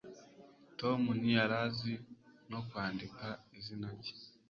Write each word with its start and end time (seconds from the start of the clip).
tom 0.79 0.99
ntiyari 1.19 1.55
azi 1.65 1.93
no 2.51 2.59
kwandika 2.67 3.25
izina 3.57 3.87
rye 3.97 4.13